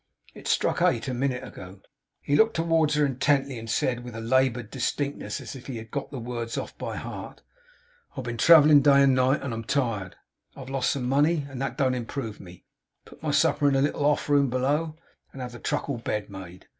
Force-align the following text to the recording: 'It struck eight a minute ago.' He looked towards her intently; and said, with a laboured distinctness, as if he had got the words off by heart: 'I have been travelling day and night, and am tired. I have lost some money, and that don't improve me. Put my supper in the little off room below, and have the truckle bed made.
'It 0.33 0.47
struck 0.47 0.81
eight 0.81 1.07
a 1.07 1.13
minute 1.13 1.43
ago.' 1.43 1.79
He 2.21 2.35
looked 2.35 2.55
towards 2.55 2.95
her 2.95 3.05
intently; 3.05 3.59
and 3.59 3.69
said, 3.69 4.03
with 4.03 4.15
a 4.15 4.19
laboured 4.19 4.71
distinctness, 4.71 5.39
as 5.39 5.55
if 5.55 5.67
he 5.67 5.77
had 5.77 5.91
got 5.91 6.09
the 6.09 6.17
words 6.17 6.57
off 6.57 6.75
by 6.79 6.95
heart: 6.97 7.43
'I 7.43 8.15
have 8.15 8.23
been 8.23 8.37
travelling 8.37 8.81
day 8.81 9.03
and 9.03 9.13
night, 9.13 9.43
and 9.43 9.53
am 9.53 9.63
tired. 9.63 10.15
I 10.55 10.61
have 10.61 10.71
lost 10.71 10.89
some 10.89 11.07
money, 11.07 11.45
and 11.47 11.61
that 11.61 11.77
don't 11.77 11.93
improve 11.93 12.39
me. 12.39 12.65
Put 13.05 13.21
my 13.21 13.29
supper 13.29 13.67
in 13.67 13.75
the 13.75 13.81
little 13.83 14.03
off 14.03 14.27
room 14.27 14.49
below, 14.49 14.95
and 15.33 15.39
have 15.39 15.51
the 15.51 15.59
truckle 15.59 15.97
bed 15.99 16.31
made. 16.31 16.65